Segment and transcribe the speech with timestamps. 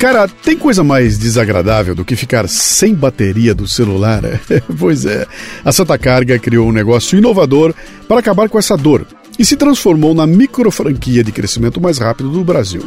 [0.00, 4.22] Cara, tem coisa mais desagradável do que ficar sem bateria do celular?
[4.78, 5.26] pois é,
[5.62, 7.74] a Santa Carga criou um negócio inovador
[8.08, 9.06] para acabar com essa dor
[9.38, 12.82] e se transformou na micro franquia de crescimento mais rápido do Brasil.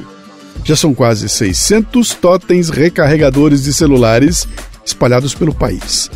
[0.63, 4.48] Já são quase 600 totens recarregadores de celulares
[4.84, 6.09] espalhados pelo país.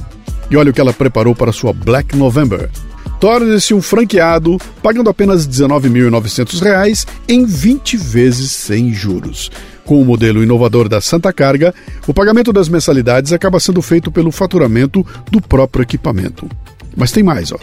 [0.50, 2.72] E olha o que ela preparou para sua Black November.
[3.20, 9.50] Torne-se um franqueado pagando apenas R$ 19.900 em 20 vezes sem juros.
[9.84, 11.74] Com o modelo inovador da Santa Carga,
[12.06, 16.48] o pagamento das mensalidades acaba sendo feito pelo faturamento do próprio equipamento.
[16.96, 17.58] Mas tem mais, ó.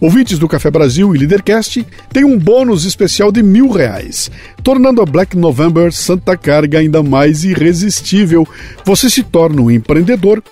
[0.00, 4.30] Ouvintes do Café Brasil e Leadercast têm um bônus especial de mil reais,
[4.62, 8.46] tornando a Black November Santa Carga ainda mais irresistível.
[8.84, 10.42] Você se torna um empreendedor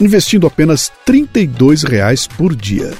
[0.00, 2.92] investindo apenas 32 reais por dia.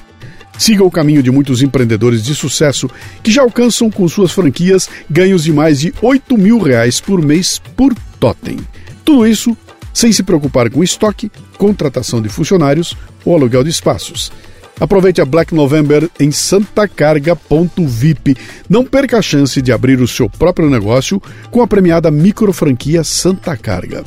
[0.62, 2.88] Siga o caminho de muitos empreendedores de sucesso
[3.20, 7.60] que já alcançam com suas franquias ganhos de mais de 8 mil reais por mês
[7.76, 8.58] por totem.
[9.04, 9.56] Tudo isso
[9.92, 14.30] sem se preocupar com estoque, contratação de funcionários ou aluguel de espaços.
[14.78, 18.36] Aproveite a Black November em santacarga.vip.
[18.70, 23.02] Não perca a chance de abrir o seu próprio negócio com a premiada micro franquia
[23.02, 24.04] Santa Carga.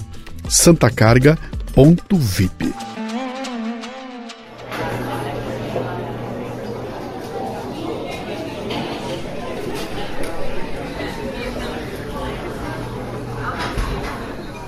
[0.47, 2.94] santacarga.vip.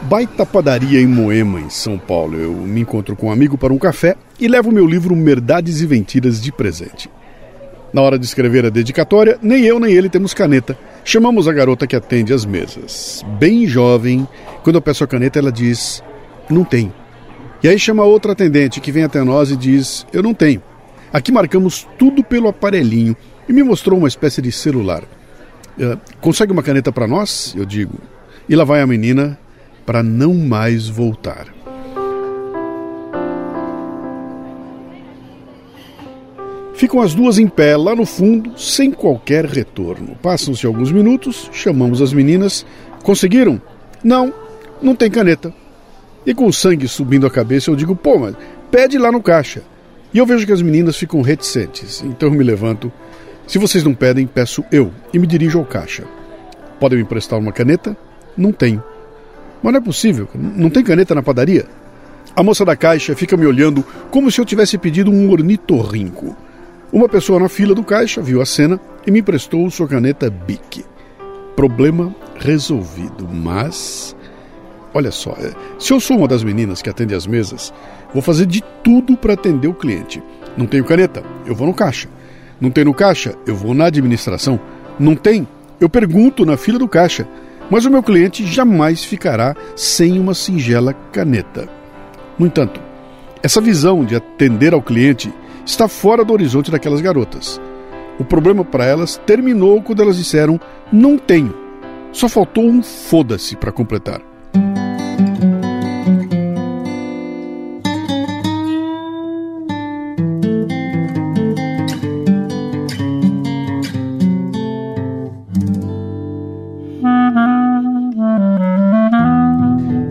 [0.08, 2.38] Baita Padaria em Moema, em São Paulo.
[2.38, 5.88] Eu me encontro com um amigo para um café e levo meu livro Merdades e
[5.88, 7.10] Mentiras de presente.
[7.92, 10.80] Na hora de escrever a dedicatória, nem eu nem ele temos caneta.
[11.04, 13.22] Chamamos a garota que atende as mesas.
[13.38, 14.26] Bem jovem,
[14.64, 16.02] quando eu peço a caneta, ela diz:
[16.50, 16.94] Não tem.
[17.62, 20.64] E aí chama outra atendente que vem até nós e diz: Eu não tenho.
[21.12, 23.14] Aqui marcamos tudo pelo aparelhinho
[23.50, 25.04] e me mostrou uma espécie de celular.
[25.78, 27.54] Uh, consegue uma caneta para nós?
[27.58, 28.00] Eu digo.
[28.48, 29.38] E lá vai a menina
[29.88, 31.48] para não mais voltar.
[36.74, 40.18] Ficam as duas em pé lá no fundo, sem qualquer retorno.
[40.22, 42.66] Passam-se alguns minutos, chamamos as meninas.
[43.02, 43.62] Conseguiram?
[44.04, 44.34] Não,
[44.82, 45.54] não tem caneta.
[46.26, 48.36] E com o sangue subindo a cabeça, eu digo: pô, mas
[48.70, 49.64] pede lá no caixa.
[50.14, 52.92] E eu vejo que as meninas ficam reticentes, então eu me levanto.
[53.48, 56.04] Se vocês não pedem, peço eu e me dirijo ao caixa.
[56.78, 57.96] Podem me emprestar uma caneta?
[58.36, 58.84] Não tenho.
[59.62, 61.66] Mas não é possível, não tem caneta na padaria?
[62.36, 66.36] A moça da caixa fica me olhando como se eu tivesse pedido um ornitorrinco.
[66.92, 70.86] Uma pessoa na fila do caixa viu a cena e me emprestou sua caneta Bic.
[71.56, 74.16] Problema resolvido, mas.
[74.94, 77.74] Olha só, é, se eu sou uma das meninas que atende as mesas,
[78.14, 80.22] vou fazer de tudo para atender o cliente.
[80.56, 82.08] Não tenho caneta, eu vou no caixa.
[82.60, 84.60] Não tem no caixa, eu vou na administração.
[85.00, 85.48] Não tem,
[85.80, 87.28] eu pergunto na fila do caixa.
[87.70, 91.68] Mas o meu cliente jamais ficará sem uma singela caneta.
[92.40, 92.80] No entanto,
[93.44, 95.34] essa visão de atender ao cliente
[95.66, 97.60] está fora do horizonte daquelas garotas.
[98.20, 100.60] O problema para elas terminou quando elas disseram:
[100.92, 101.54] não tenho.
[102.12, 104.22] Só faltou um foda-se para completar.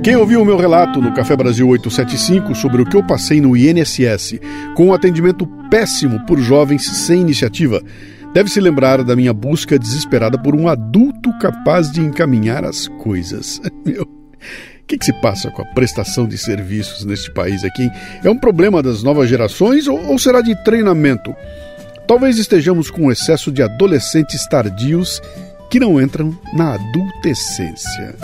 [0.06, 3.56] Quem ouviu o meu relato no Café Brasil 875 sobre o que eu passei no
[3.56, 4.38] INSS,
[4.76, 7.82] com um atendimento péssimo por jovens sem iniciativa,
[8.32, 13.60] deve se lembrar da minha busca desesperada por um adulto capaz de encaminhar as coisas.
[13.84, 17.90] Meu, o que, que, se passa com a prestação de serviços neste país aqui?
[18.22, 21.34] É um problema das novas gerações ou, ou será de treinamento?
[22.06, 25.20] Talvez estejamos com um excesso de adolescentes tardios
[25.68, 28.14] que não entram na adultescência.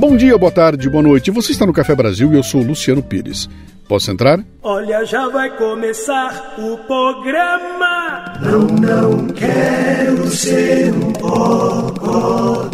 [0.00, 1.30] Bom dia, boa tarde, boa noite.
[1.30, 3.50] Você está no Café Brasil e eu sou Luciano Pires.
[3.86, 4.42] Posso entrar?
[4.62, 8.32] Olha, já vai começar o programa.
[8.40, 12.70] Não, não quero ser um bocodó.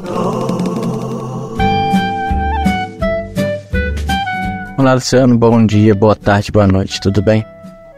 [4.79, 5.37] Olá, Luciano.
[5.37, 7.00] Bom dia, boa tarde, boa noite.
[7.00, 7.44] Tudo bem?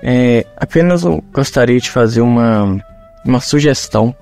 [0.03, 2.83] É, apenas eu gostaria de fazer uma,
[3.27, 4.17] uma sugestão.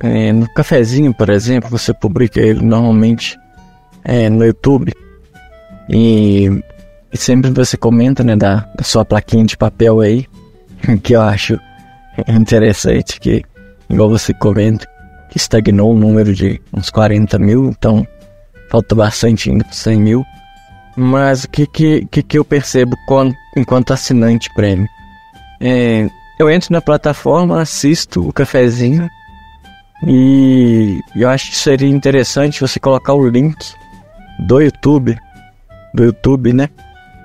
[0.00, 3.36] É, no cafezinho, por exemplo, você publica ele normalmente
[4.04, 4.92] é, no YouTube
[5.88, 6.48] e,
[7.12, 10.26] e, sempre você comenta né, da, da sua plaquinha de papel aí,
[11.02, 11.58] que eu acho
[12.28, 13.44] interessante, que
[13.88, 14.86] igual você comenta,
[15.30, 18.06] que estagnou o número de uns 40 mil, então
[18.70, 20.24] falta bastante ainda para 100 mil.
[20.96, 24.88] Mas o que, que, que, que eu percebo quando, enquanto assinante prêmio?
[25.60, 26.08] É,
[26.38, 29.08] eu entro na plataforma, assisto o cafezinho
[30.06, 33.56] E eu acho que seria interessante você colocar o link
[34.46, 35.16] do YouTube,
[35.94, 36.68] do YouTube, né?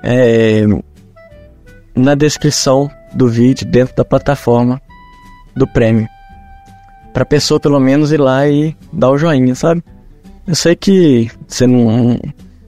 [0.04, 0.64] É,
[1.96, 4.82] na descrição do vídeo dentro da plataforma
[5.56, 6.08] do prêmio.
[7.14, 9.84] Pra pessoa pelo menos ir lá e dar o joinha, sabe?
[10.48, 12.18] Eu sei que você não,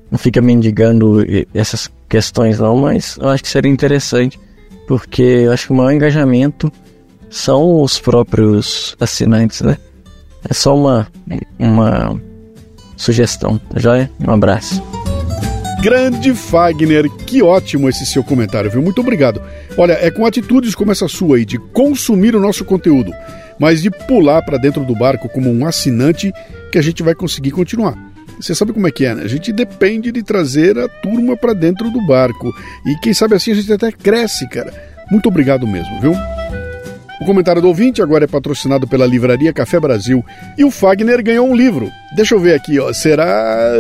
[0.10, 1.20] não fica mendigando
[1.54, 4.40] essas questões não, mas eu acho que seria interessante,
[4.88, 6.72] porque eu acho que o maior engajamento
[7.30, 9.78] são os próprios assinantes, né?
[10.50, 11.08] É só uma,
[11.58, 12.20] uma
[13.02, 14.12] sugestão, tá joia?
[14.20, 14.82] Um abraço.
[15.82, 18.84] Grande Fagner, que ótimo esse seu comentário, viu?
[18.84, 19.42] Muito obrigado.
[19.76, 23.12] Olha, é com atitudes como essa sua aí de consumir o nosso conteúdo,
[23.60, 26.32] mas de pular para dentro do barco como um assinante
[26.72, 27.98] que a gente vai conseguir continuar.
[28.40, 29.24] Você sabe como é que é, né?
[29.24, 32.54] A gente depende de trazer a turma para dentro do barco.
[32.86, 34.72] E quem sabe assim a gente até cresce, cara.
[35.10, 36.14] Muito obrigado mesmo, viu?
[37.22, 40.26] O comentário do ouvinte agora é patrocinado pela Livraria Café Brasil
[40.58, 41.88] e o Fagner ganhou um livro.
[42.16, 42.92] Deixa eu ver aqui, ó.
[42.92, 43.74] Será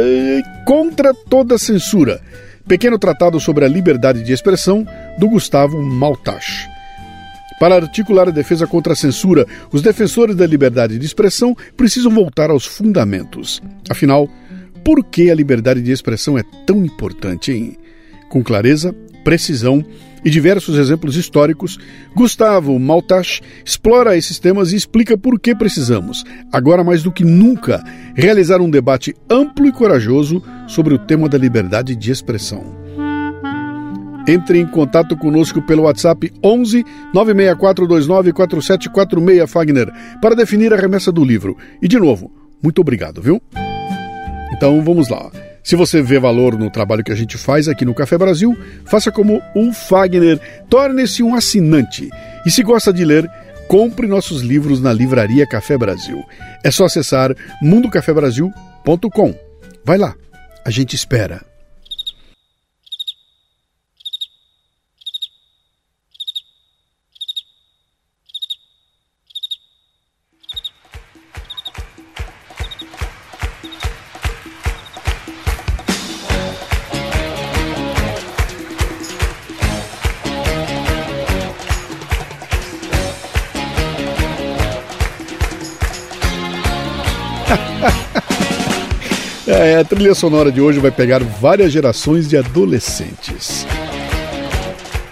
[0.63, 2.21] Contra toda censura.
[2.67, 4.85] Pequeno tratado sobre a liberdade de expressão
[5.17, 6.69] do Gustavo Maltache.
[7.59, 12.51] Para articular a defesa contra a censura, os defensores da liberdade de expressão precisam voltar
[12.51, 13.59] aos fundamentos.
[13.89, 14.29] Afinal,
[14.85, 17.75] por que a liberdade de expressão é tão importante, hein?
[18.29, 19.83] Com clareza, precisão
[20.23, 21.77] e diversos exemplos históricos,
[22.15, 27.83] Gustavo Maltache explora esses temas e explica por que precisamos, agora mais do que nunca,
[28.15, 32.81] realizar um debate amplo e corajoso sobre o tema da liberdade de expressão.
[34.27, 39.91] Entre em contato conosco pelo WhatsApp 11 96429 4746 Fagner
[40.21, 41.57] para definir a remessa do livro.
[41.81, 42.31] E de novo,
[42.61, 43.41] muito obrigado, viu?
[44.53, 45.31] Então vamos lá.
[45.63, 49.11] Se você vê valor no trabalho que a gente faz aqui no Café Brasil, faça
[49.11, 52.09] como o Fagner, torne-se um assinante.
[52.45, 53.29] E se gosta de ler,
[53.67, 56.23] compre nossos livros na livraria Café Brasil.
[56.63, 59.35] É só acessar mundocafebrasil.com.
[59.85, 60.15] Vai lá,
[60.65, 61.50] a gente espera.
[89.53, 93.67] É, a trilha sonora de hoje vai pegar várias gerações de adolescentes.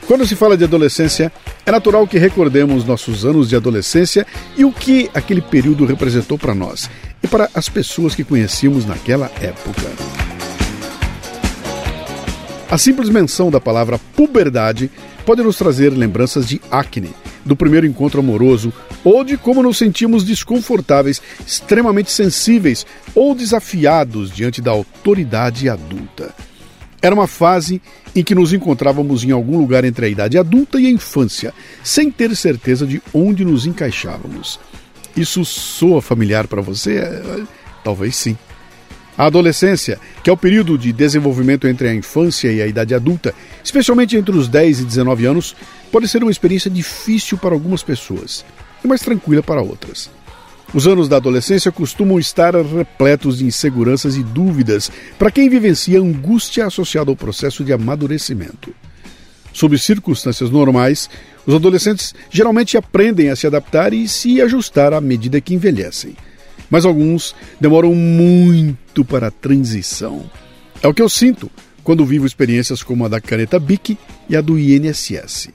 [0.07, 1.29] Quando se fala de adolescência,
[1.65, 4.25] é natural que recordemos nossos anos de adolescência
[4.55, 6.89] e o que aquele período representou para nós
[7.21, 9.89] e para as pessoas que conhecíamos naquela época.
[12.71, 14.89] A simples menção da palavra puberdade
[15.25, 17.13] pode nos trazer lembranças de acne,
[17.49, 18.71] do primeiro encontro amoroso,
[19.03, 22.85] ou de como nos sentimos desconfortáveis, extremamente sensíveis
[23.15, 26.33] ou desafiados diante da autoridade adulta.
[27.01, 27.81] Era uma fase
[28.15, 31.51] em que nos encontrávamos em algum lugar entre a idade adulta e a infância,
[31.83, 34.59] sem ter certeza de onde nos encaixávamos.
[35.17, 37.01] Isso soa familiar para você?
[37.83, 38.37] Talvez sim.
[39.19, 43.35] A adolescência, que é o período de desenvolvimento entre a infância e a idade adulta,
[43.61, 45.57] especialmente entre os 10 e 19 anos,
[45.91, 48.45] pode ser uma experiência difícil para algumas pessoas
[48.81, 50.09] e mais tranquila para outras.
[50.73, 56.65] Os anos da adolescência costumam estar repletos de inseguranças e dúvidas para quem vivencia angústia
[56.65, 58.73] associada ao processo de amadurecimento.
[59.51, 61.09] Sob circunstâncias normais,
[61.45, 66.15] os adolescentes geralmente aprendem a se adaptar e se ajustar à medida que envelhecem
[66.69, 70.29] mas alguns demoram muito para a transição.
[70.81, 71.49] É o que eu sinto
[71.83, 73.97] quando vivo experiências como a da caneta BIC
[74.29, 75.49] e a do INSS.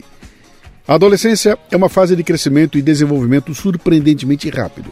[0.87, 4.91] A adolescência é uma fase de crescimento e desenvolvimento surpreendentemente rápido,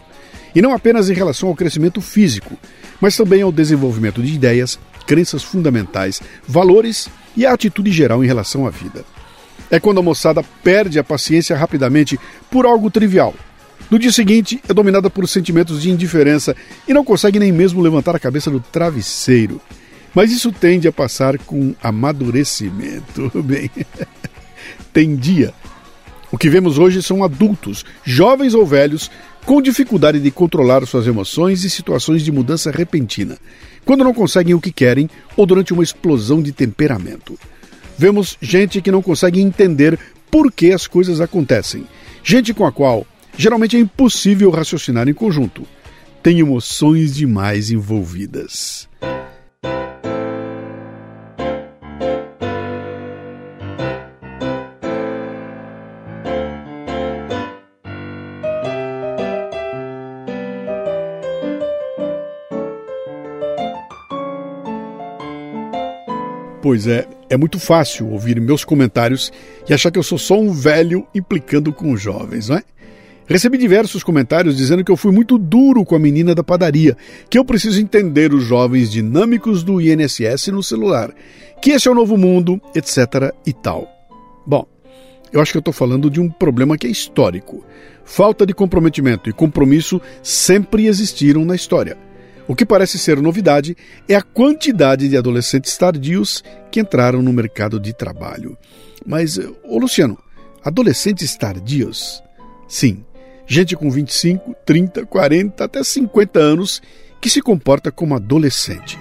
[0.56, 2.58] e não apenas em relação ao crescimento físico,
[3.00, 8.66] mas também ao desenvolvimento de ideias, crenças fundamentais, valores e a atitude geral em relação
[8.66, 9.04] à vida.
[9.70, 13.34] É quando a moçada perde a paciência rapidamente por algo trivial,
[13.94, 16.56] no dia seguinte, é dominada por sentimentos de indiferença
[16.88, 19.62] e não consegue nem mesmo levantar a cabeça do travesseiro.
[20.16, 23.30] Mas isso tende a passar com amadurecimento.
[23.46, 23.70] Bem,
[24.92, 25.54] tem dia.
[26.32, 29.12] O que vemos hoje são adultos, jovens ou velhos,
[29.46, 33.38] com dificuldade de controlar suas emoções e situações de mudança repentina,
[33.86, 35.08] quando não conseguem o que querem
[35.38, 37.38] ou durante uma explosão de temperamento.
[37.96, 40.00] Vemos gente que não consegue entender
[40.32, 41.86] por que as coisas acontecem,
[42.24, 43.06] gente com a qual
[43.38, 45.66] geralmente é impossível raciocinar em conjunto.
[46.22, 48.88] Tem emoções demais envolvidas.
[66.64, 69.34] Pois é, é muito fácil ouvir meus comentários
[69.68, 72.64] e achar que eu sou só um velho implicando com os jovens, não é?
[73.26, 76.98] Recebi diversos comentários dizendo que eu fui muito duro com a menina da padaria,
[77.30, 81.14] que eu preciso entender os jovens dinâmicos do INSS no celular,
[81.62, 83.88] que esse é o novo mundo, etc e tal.
[84.46, 84.68] Bom,
[85.32, 87.64] eu acho que eu estou falando de um problema que é histórico.
[88.04, 91.98] Falta de comprometimento e compromisso sempre existiram na história.
[92.46, 93.76] O que parece ser novidade
[94.08, 98.58] é a quantidade de adolescentes tardios que entraram no mercado de trabalho.
[99.06, 100.18] Mas, ô Luciano,
[100.62, 102.22] adolescentes tardios?
[102.68, 103.06] Sim,
[103.54, 106.82] gente com 25, 30, 40, até 50 anos
[107.22, 108.98] que se comporta como adolescente.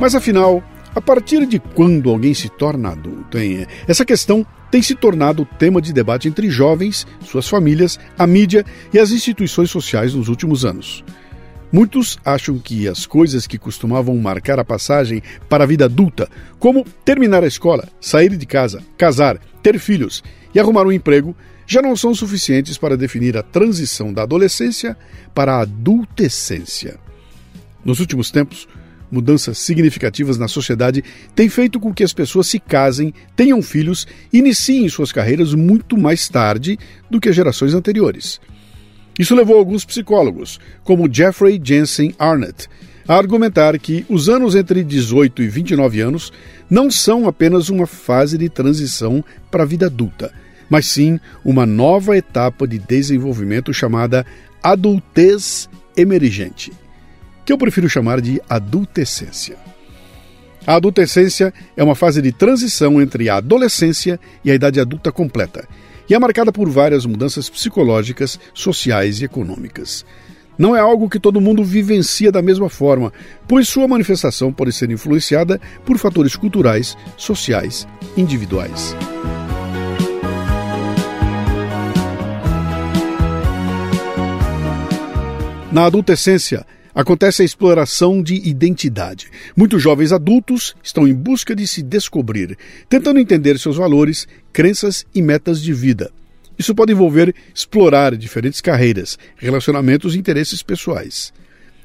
[0.00, 0.62] Mas afinal,
[0.94, 3.36] a partir de quando alguém se torna adulto?
[3.36, 3.66] Hein?
[3.86, 8.64] Essa questão tem se tornado tema de debate entre jovens, suas famílias, a mídia
[8.94, 11.04] e as instituições sociais nos últimos anos.
[11.72, 16.84] Muitos acham que as coisas que costumavam marcar a passagem para a vida adulta, como
[17.04, 20.22] terminar a escola, sair de casa, casar, ter filhos
[20.52, 21.34] e arrumar um emprego,
[21.64, 24.96] já não são suficientes para definir a transição da adolescência
[25.32, 26.98] para a adultescência.
[27.84, 28.66] Nos últimos tempos,
[29.08, 31.04] mudanças significativas na sociedade
[31.36, 35.96] têm feito com que as pessoas se casem, tenham filhos e iniciem suas carreiras muito
[35.96, 36.76] mais tarde
[37.08, 38.40] do que as gerações anteriores.
[39.20, 42.70] Isso levou alguns psicólogos, como Jeffrey Jensen Arnett,
[43.06, 46.32] a argumentar que os anos entre 18 e 29 anos
[46.70, 50.32] não são apenas uma fase de transição para a vida adulta,
[50.70, 54.24] mas sim uma nova etapa de desenvolvimento chamada
[54.62, 56.72] adultez emergente,
[57.44, 59.58] que eu prefiro chamar de adultescência.
[60.66, 65.68] A adultescência é uma fase de transição entre a adolescência e a idade adulta completa
[66.10, 70.04] e é marcada por várias mudanças psicológicas, sociais e econômicas.
[70.58, 73.12] Não é algo que todo mundo vivencia da mesma forma,
[73.46, 77.86] pois sua manifestação pode ser influenciada por fatores culturais, sociais,
[78.16, 78.94] individuais.
[85.70, 89.28] Na adolescência, acontece a exploração de identidade.
[89.56, 92.56] Muitos jovens adultos estão em busca de se descobrir,
[92.88, 96.10] tentando entender seus valores, crenças e metas de vida.
[96.58, 101.32] Isso pode envolver explorar diferentes carreiras, relacionamentos e interesses pessoais.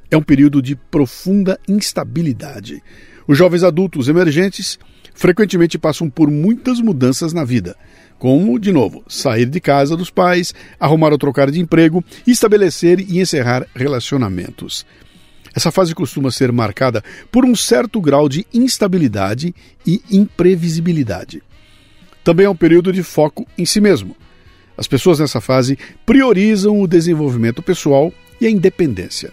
[0.09, 2.81] É um período de profunda instabilidade.
[3.27, 4.77] Os jovens adultos emergentes
[5.13, 7.75] frequentemente passam por muitas mudanças na vida,
[8.19, 13.19] como, de novo, sair de casa dos pais, arrumar ou trocar de emprego, estabelecer e
[13.19, 14.85] encerrar relacionamentos.
[15.55, 19.55] Essa fase costuma ser marcada por um certo grau de instabilidade
[19.87, 21.41] e imprevisibilidade.
[22.25, 24.17] Também é um período de foco em si mesmo.
[24.77, 29.31] As pessoas nessa fase priorizam o desenvolvimento pessoal e a independência.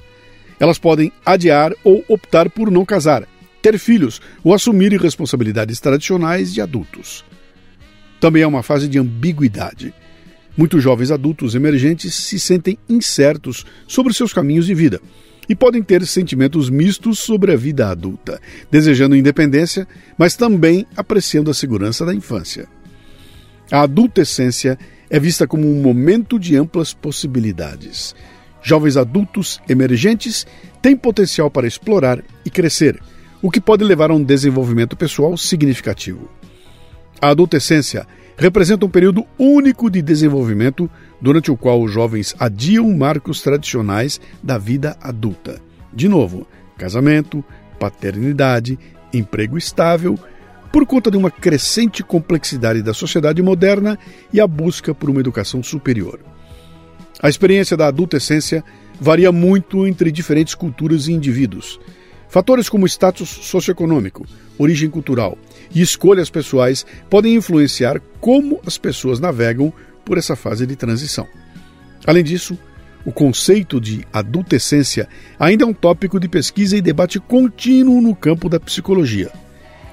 [0.62, 3.26] Elas podem adiar ou optar por não casar,
[3.60, 7.24] ter filhos ou assumir responsabilidades tradicionais de adultos.
[8.20, 9.92] Também é uma fase de ambiguidade.
[10.56, 15.00] Muitos jovens adultos emergentes se sentem incertos sobre seus caminhos de vida
[15.48, 18.40] e podem ter sentimentos mistos sobre a vida adulta,
[18.70, 22.68] desejando independência, mas também apreciando a segurança da infância.
[23.68, 24.78] A adultescência
[25.10, 28.14] é vista como um momento de amplas possibilidades.
[28.62, 30.46] Jovens adultos emergentes
[30.80, 33.00] têm potencial para explorar e crescer,
[33.42, 36.30] o que pode levar a um desenvolvimento pessoal significativo.
[37.20, 40.88] A adolescência representa um período único de desenvolvimento
[41.20, 45.60] durante o qual os jovens adiam marcos tradicionais da vida adulta.
[45.92, 46.46] De novo,
[46.78, 47.44] casamento,
[47.78, 48.78] paternidade,
[49.12, 50.18] emprego estável,
[50.72, 53.98] por conta de uma crescente complexidade da sociedade moderna
[54.32, 56.31] e a busca por uma educação superior.
[57.22, 58.64] A experiência da adolescência
[59.00, 61.78] varia muito entre diferentes culturas e indivíduos.
[62.28, 64.26] Fatores como status socioeconômico,
[64.58, 65.38] origem cultural
[65.72, 69.72] e escolhas pessoais podem influenciar como as pessoas navegam
[70.04, 71.28] por essa fase de transição.
[72.04, 72.58] Além disso,
[73.04, 78.48] o conceito de adultescência ainda é um tópico de pesquisa e debate contínuo no campo
[78.48, 79.30] da psicologia.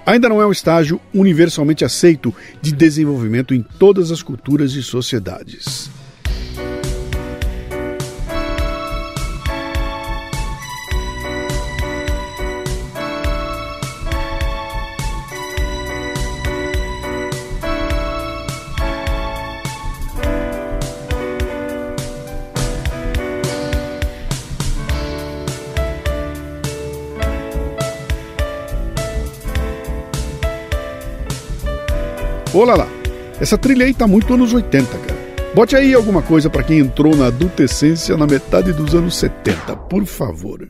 [0.04, 5.92] Ainda não é um estágio universalmente aceito de desenvolvimento em todas as culturas e sociedades.
[32.60, 32.90] Olá lá,
[33.40, 35.20] essa trilha aí tá muito anos 80, cara.
[35.56, 40.06] Bote aí alguma coisa para quem entrou na adolescência na metade dos anos 70, por
[40.06, 40.68] favor.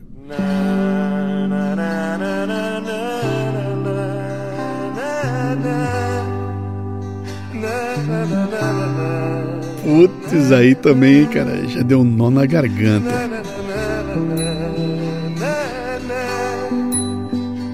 [9.82, 13.49] Putz, aí também, cara, já deu um nó na garganta.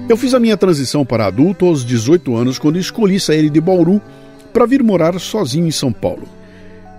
[0.09, 4.01] Eu fiz a minha transição para adulto aos 18 anos quando escolhi sair de Bauru
[4.53, 6.23] para vir morar sozinho em São Paulo.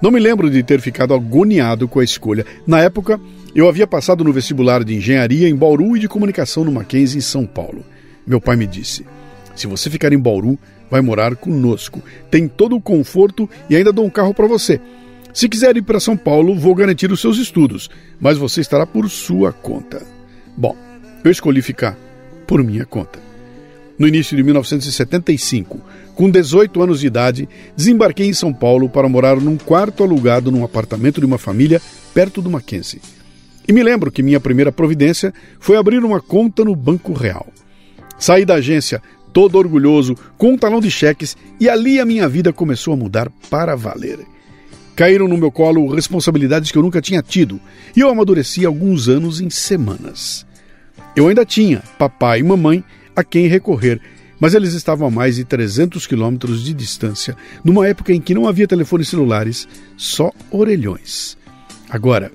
[0.02, 2.44] Não me lembro de ter ficado agoniado com a escolha.
[2.66, 3.18] Na época,
[3.54, 7.22] eu havia passado no vestibular de engenharia em Bauru e de comunicação no Mackenzie em
[7.22, 7.82] São Paulo.
[8.26, 9.06] Meu pai me disse:
[9.56, 10.58] se você ficar em Bauru,
[10.90, 12.02] vai morar conosco.
[12.30, 14.78] Tem todo o conforto e ainda dou um carro para você.
[15.32, 17.88] Se quiser ir para São Paulo, vou garantir os seus estudos,
[18.20, 20.06] mas você estará por sua conta.
[20.54, 20.76] Bom,
[21.24, 22.07] eu escolhi ficar
[22.48, 23.20] por minha conta.
[23.98, 25.80] No início de 1975,
[26.14, 30.64] com 18 anos de idade, desembarquei em São Paulo para morar num quarto alugado num
[30.64, 31.80] apartamento de uma família
[32.14, 33.02] perto do Mackenzie.
[33.66, 37.46] E me lembro que minha primeira providência foi abrir uma conta no Banco Real.
[38.18, 42.50] Saí da agência todo orgulhoso, com um talão de cheques, e ali a minha vida
[42.50, 44.20] começou a mudar para valer.
[44.96, 47.60] Caíram no meu colo responsabilidades que eu nunca tinha tido
[47.94, 50.47] e eu amadureci alguns anos em semanas.
[51.16, 52.84] Eu ainda tinha papai e mamãe
[53.14, 54.00] a quem recorrer,
[54.40, 58.46] mas eles estavam a mais de 300 quilômetros de distância, numa época em que não
[58.46, 61.36] havia telefones celulares, só orelhões.
[61.90, 62.30] Agora,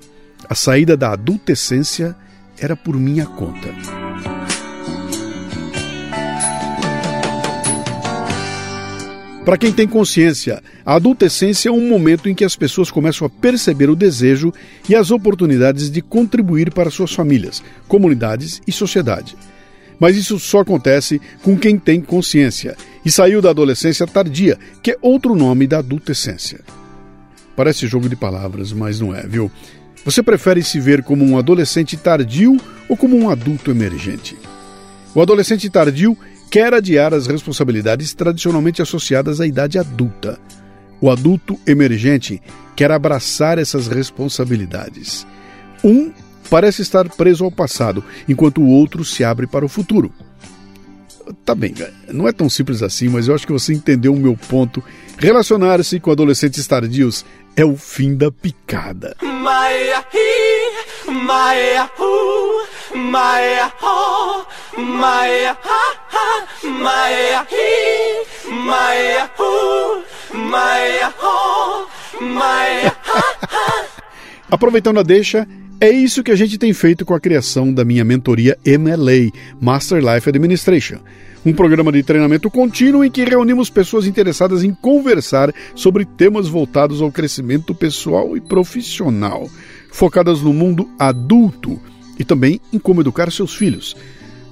[0.48, 2.14] a saída da adultescência
[2.58, 3.72] era por minha conta.
[9.44, 13.30] Para quem tem consciência, a adolescência é um momento em que as pessoas começam a
[13.30, 14.50] perceber o desejo
[14.88, 19.36] e as oportunidades de contribuir para suas famílias, comunidades e sociedade.
[20.00, 22.74] Mas isso só acontece com quem tem consciência
[23.04, 26.60] e saiu da adolescência tardia, que é outro nome da adolescência.
[27.54, 29.52] Parece jogo de palavras, mas não é, viu?
[30.06, 34.38] Você prefere se ver como um adolescente tardio ou como um adulto emergente?
[35.14, 36.16] O adolescente tardio
[36.54, 40.38] quer adiar as responsabilidades tradicionalmente associadas à idade adulta.
[41.00, 42.40] O adulto emergente
[42.76, 45.26] quer abraçar essas responsabilidades.
[45.82, 46.12] Um
[46.48, 50.12] parece estar preso ao passado, enquanto o outro se abre para o futuro.
[51.44, 51.74] Tá bem,
[52.12, 54.80] não é tão simples assim, mas eu acho que você entendeu o meu ponto.
[55.18, 57.24] Relacionar-se com adolescentes tardios
[57.56, 59.16] é o fim da picada.
[59.20, 62.62] Maia, hi, maia, hu,
[72.86, 73.86] ha, ha, ha, ha.
[74.50, 75.46] Aproveitando a deixa,
[75.80, 79.98] é isso que a gente tem feito com a criação da minha mentoria MLA, Master
[79.98, 81.00] Life Administration
[81.44, 87.02] um programa de treinamento contínuo em que reunimos pessoas interessadas em conversar sobre temas voltados
[87.02, 89.48] ao crescimento pessoal e profissional,
[89.92, 91.78] focadas no mundo adulto
[92.18, 93.96] e também em como educar seus filhos.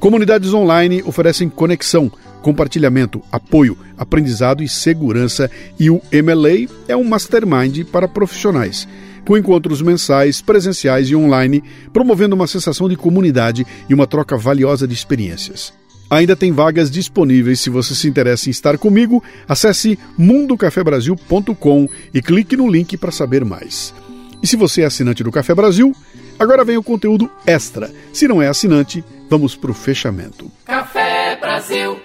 [0.00, 2.10] Comunidades online oferecem conexão,
[2.42, 8.88] compartilhamento, apoio, aprendizado e segurança, e o MLA é um mastermind para profissionais
[9.24, 14.86] com encontros mensais, presenciais e online, promovendo uma sensação de comunidade e uma troca valiosa
[14.86, 15.72] de experiências.
[16.10, 17.60] Ainda tem vagas disponíveis.
[17.60, 23.44] Se você se interessa em estar comigo, acesse mundocafebrasil.com e clique no link para saber
[23.44, 23.94] mais.
[24.42, 25.94] E se você é assinante do Café Brasil,
[26.38, 27.90] agora vem o conteúdo extra.
[28.12, 30.50] Se não é assinante, vamos para o fechamento.
[30.64, 31.98] Café Brasil.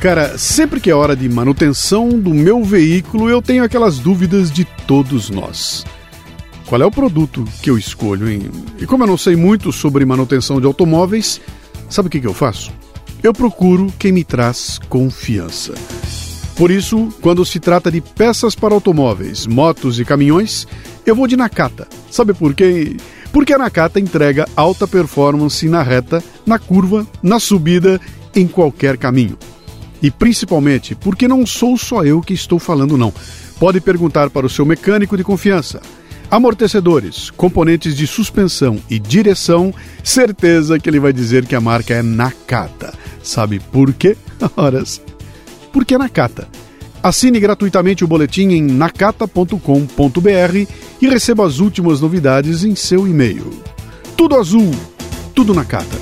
[0.00, 4.64] Cara, sempre que é hora de manutenção do meu veículo, eu tenho aquelas dúvidas de
[4.86, 5.84] todos nós.
[6.66, 8.50] Qual é o produto que eu escolho, hein?
[8.78, 11.40] E como eu não sei muito sobre manutenção de automóveis,
[11.90, 12.72] Sabe o que, que eu faço?
[13.20, 15.74] Eu procuro quem me traz confiança.
[16.60, 20.68] Por isso, quando se trata de peças para automóveis, motos e caminhões,
[21.06, 21.88] eu vou de Nakata.
[22.10, 22.98] Sabe por quê?
[23.32, 27.98] Porque a Nakata entrega alta performance na reta, na curva, na subida,
[28.36, 29.38] em qualquer caminho.
[30.02, 33.10] E principalmente porque não sou só eu que estou falando, não.
[33.58, 35.80] Pode perguntar para o seu mecânico de confiança.
[36.30, 39.72] Amortecedores, componentes de suspensão e direção,
[40.04, 42.92] certeza que ele vai dizer que a marca é Nakata.
[43.22, 44.14] Sabe por quê?
[44.54, 45.00] Horas.
[45.72, 46.48] Porque é Nakata.
[47.02, 49.56] Assine gratuitamente o boletim em nakata.com.br
[51.00, 53.50] e receba as últimas novidades em seu e-mail.
[54.16, 54.70] Tudo azul,
[55.34, 55.96] tudo Nakata.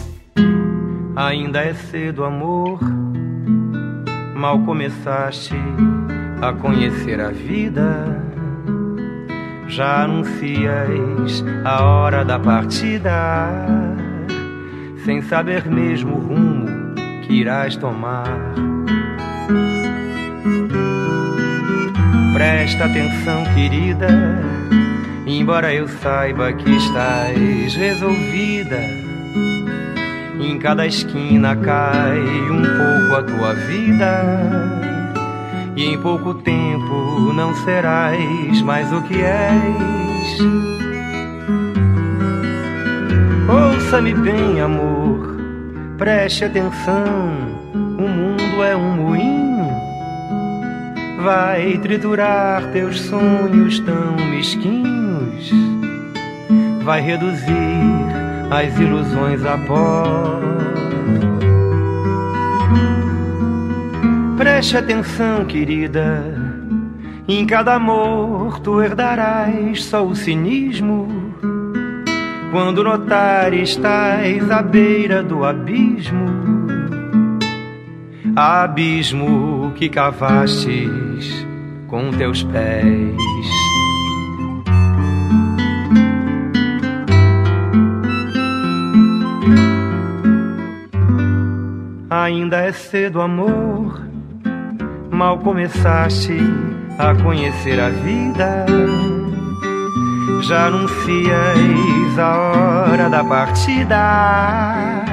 [1.15, 2.81] Ainda é cedo, amor.
[4.35, 5.55] Mal começaste
[6.41, 8.29] a conhecer a vida
[9.69, 13.49] já anuncias a hora da partida,
[15.05, 16.67] sem saber mesmo o rumo
[17.23, 18.55] que irás tomar.
[22.39, 24.07] Presta atenção, querida,
[25.27, 28.79] embora eu saiba que estás resolvida.
[30.41, 34.23] Em cada esquina cai um pouco a tua vida.
[35.75, 40.39] E em pouco tempo não serás mais o que és.
[43.49, 45.37] Ouça-me bem, amor,
[45.99, 47.35] preste atenção.
[47.75, 49.38] O mundo é um moinho,
[51.19, 55.51] vai triturar teus sonhos tão mesquinhos,
[56.85, 57.53] vai reduzir
[58.51, 60.41] as ilusões a pó.
[64.37, 66.23] Preste atenção, querida.
[67.27, 71.09] Em cada amor tu herdarás só o cinismo
[72.53, 76.27] quando notar estás à beira do abismo,
[78.35, 81.47] abismo que cavastes
[81.87, 83.17] com teus pés.
[92.11, 94.01] Ainda é cedo, amor,
[95.11, 96.39] mal começaste
[96.99, 98.67] a conhecer a vida.
[100.43, 105.05] Já anuncias a hora da partida,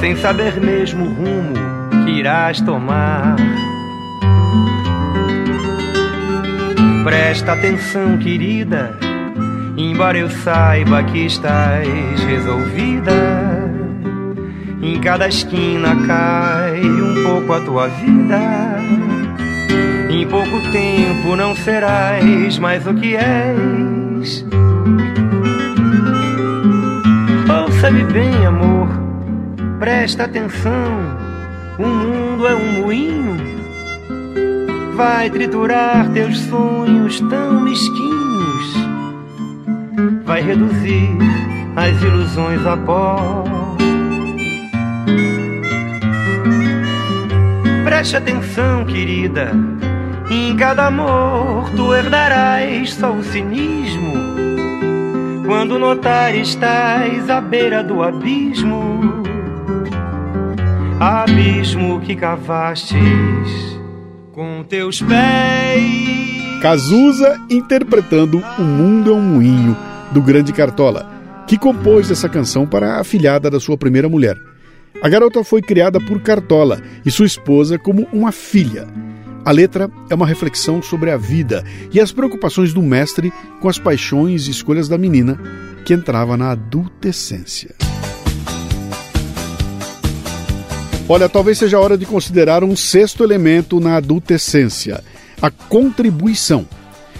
[0.00, 3.36] sem saber mesmo o rumo que irás tomar.
[7.04, 8.96] Presta atenção, querida,
[9.76, 11.88] embora eu saiba que estás
[12.24, 13.12] resolvida.
[14.80, 18.40] Em cada esquina cai um pouco a tua vida.
[20.10, 24.44] Em pouco tempo não serás mais o que és.
[27.48, 28.88] Ouça-me bem, amor,
[29.78, 31.21] presta atenção.
[32.42, 33.36] Mundo é um moinho,
[34.96, 38.74] vai triturar teus sonhos tão mesquinhos,
[40.24, 41.08] vai reduzir
[41.76, 43.44] as ilusões a pó.
[47.84, 49.52] Preste atenção, querida
[50.28, 54.14] em cada amor tu herdarás só o cinismo.
[55.46, 59.21] Quando notar estás à beira do abismo,
[61.02, 62.96] abismo que cavastes
[64.30, 65.82] com teus pés.
[66.62, 69.76] Cazuza interpretando O Mundo é um Moinho,
[70.12, 74.36] do grande Cartola, que compôs essa canção para a filhada da sua primeira mulher.
[75.02, 78.86] A garota foi criada por Cartola e sua esposa como uma filha.
[79.44, 83.76] A letra é uma reflexão sobre a vida e as preocupações do mestre com as
[83.76, 85.36] paixões e escolhas da menina
[85.84, 87.81] que entrava na adolescência.
[91.08, 95.02] Olha, talvez seja a hora de considerar um sexto elemento na adolescência:
[95.40, 96.66] a contribuição.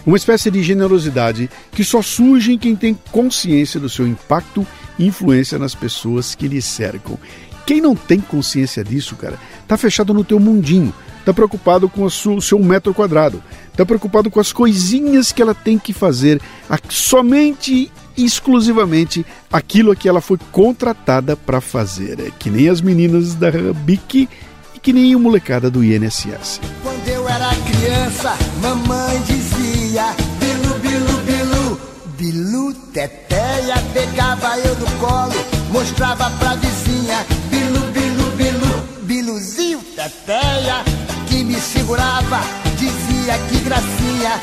[0.04, 4.66] Uma espécie de generosidade que só surge em quem tem consciência do seu impacto
[4.98, 7.18] e influência nas pessoas que lhe cercam.
[7.64, 12.10] Quem não tem consciência disso, cara, tá fechado no teu mundinho, está preocupado com o
[12.10, 16.40] seu metro quadrado, está preocupado com as coisinhas que ela tem que fazer,
[16.88, 22.20] somente e exclusivamente aquilo que ela foi contratada para fazer.
[22.20, 23.50] É que nem as meninas da
[23.84, 24.28] BIC
[24.74, 26.60] e que nem a molecada do INSS.
[26.82, 31.80] Quando eu era criança, mamãe dizia: Bilu, Bilu, Bilu,
[32.18, 35.34] Bilu, teteia, pegava eu no colo,
[35.70, 40.84] mostrava pra vizinha: Bilu, Bilu, Bilu, Biluzinho, teteia
[41.26, 42.40] que me segurava
[42.82, 44.40] dizia que gracinha,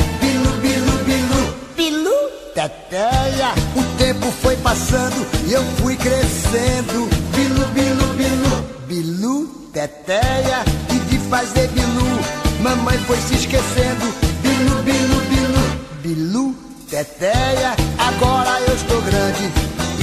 [3.42, 10.66] O tempo foi passando e eu fui crescendo, bilu, bilu, bilu, bilu, teteia.
[10.94, 12.20] E de fazer bilu,
[12.62, 16.56] mamãe foi se esquecendo, bilu, bilu, bilu, bilu,
[16.90, 17.78] teteia.
[17.98, 19.50] Agora eu estou grande,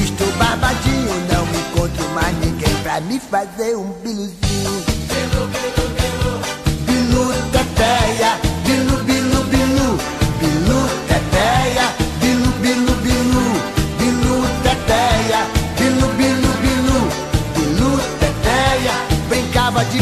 [0.02, 4.84] estou barbadinho, não encontro mais ninguém pra me fazer um biluzinho.
[5.12, 5.86] Bilu, bilu,
[6.86, 8.15] bilu, teteia,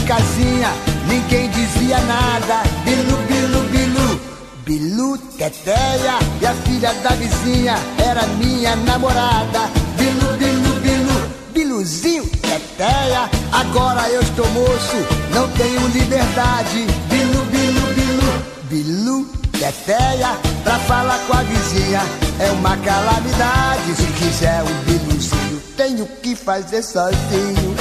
[0.06, 0.70] casinha,
[1.08, 4.20] ninguém dizia nada, bilu, bilu, bilu,
[4.64, 6.18] bilu, teteia.
[6.40, 13.30] E a filha da vizinha era minha namorada, bilu, bilu, bilu, biluzinho, teteia.
[13.52, 14.96] Agora eu estou moço,
[15.34, 16.86] não tenho liberdade.
[17.08, 20.36] Bilu, bilu, bilu, bilu, teteia.
[20.62, 22.02] Pra falar com a vizinha
[22.40, 23.94] é uma calamidade.
[23.96, 27.73] Se quiser um biluzinho, tenho que fazer sozinho.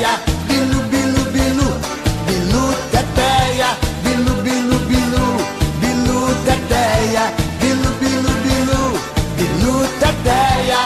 [0.00, 0.16] teteia,
[0.48, 1.68] bilu, bilu, bilu,
[2.26, 3.70] bilu, teteia,
[4.02, 5.24] bilu, bilu, bilu,
[5.80, 7.24] bilu, teteia,
[7.60, 8.80] bilu, bilu, bilu,
[9.36, 10.82] bilu, teteia.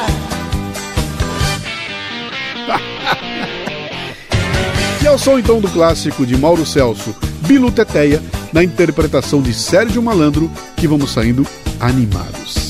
[5.03, 7.15] e é ao som então do clássico de Mauro Celso,
[7.47, 8.21] Bilu Teteia,
[8.53, 11.47] na interpretação de Sérgio Malandro, que vamos saindo
[11.79, 12.64] animados.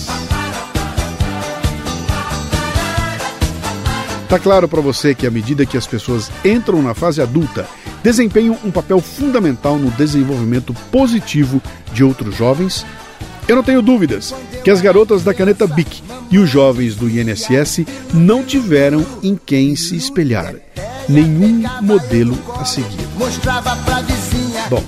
[4.34, 7.68] Tá claro para você que à medida que as pessoas entram na fase adulta,
[8.02, 12.84] desempenham um papel fundamental no desenvolvimento positivo de outros jovens?
[13.46, 17.86] Eu não tenho dúvidas que as garotas da caneta BIC e os jovens do INSS
[18.12, 20.52] não tiveram em quem se espelhar,
[21.08, 23.06] nenhum modelo a seguir.
[24.68, 24.82] Bom,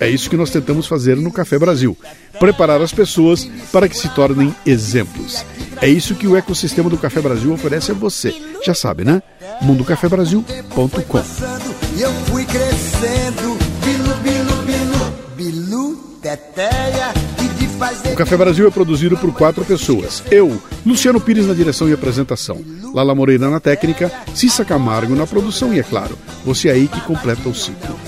[0.00, 1.96] é isso que nós tentamos fazer no Café Brasil:
[2.38, 5.44] preparar as pessoas para que se tornem exemplos.
[5.80, 8.34] É isso que o ecossistema do Café Brasil oferece a você.
[8.64, 9.22] Já sabe, né?
[9.62, 11.22] mundocafébраsil.com.
[11.96, 17.12] E eu fui crescendo, bilu, bilu, bilu, bilu, teteia,
[18.12, 20.22] o Café Brasil é produzido por quatro pessoas.
[20.30, 22.62] Eu, Luciano Pires na direção e apresentação,
[22.94, 27.48] Lala Moreira na técnica, Cissa Camargo na produção e, é claro, você aí que completa
[27.48, 27.98] o ciclo.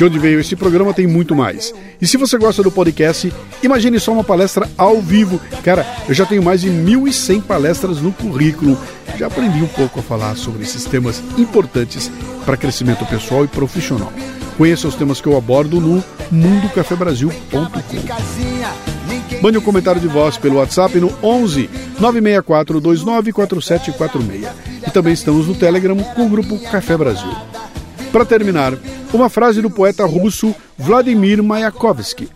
[0.00, 1.74] De onde veio esse programa tem muito mais.
[2.00, 3.30] E se você gosta do podcast,
[3.62, 5.38] imagine só uma palestra ao vivo.
[5.62, 8.78] Cara, eu já tenho mais de 1.100 palestras no currículo.
[9.18, 12.10] Já aprendi um pouco a falar sobre esses temas importantes
[12.46, 14.10] para crescimento pessoal e profissional.
[14.56, 17.66] Conheça os temas que eu abordo no mundocafebrasil.com.
[19.42, 21.68] Mande um comentário de voz pelo WhatsApp no 11
[22.00, 24.48] 964 294746.
[24.86, 27.30] E também estamos no Telegram com o grupo Café Brasil.
[28.12, 28.72] Para terminar,
[29.12, 32.28] uma frase do poeta russo Vladimir Mayakovsky: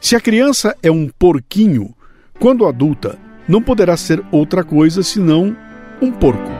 [0.00, 1.94] Se a criança é um porquinho,
[2.40, 5.54] quando adulta, não poderá ser outra coisa senão
[6.00, 6.53] um porco.